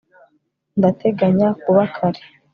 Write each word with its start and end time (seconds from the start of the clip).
ndateganya 0.77 1.47
kuba 1.61 1.81
kare 1.95 2.21